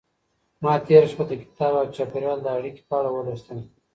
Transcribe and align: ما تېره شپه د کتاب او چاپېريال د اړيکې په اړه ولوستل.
ما 0.63 0.71
تېره 0.85 1.07
شپه 1.11 1.23
د 1.27 1.31
کتاب 1.41 1.73
او 1.79 1.85
چاپېريال 1.95 2.39
د 2.43 2.47
اړيکې 2.57 2.81
په 2.89 2.93
اړه 2.99 3.09
ولوستل. 3.13 3.59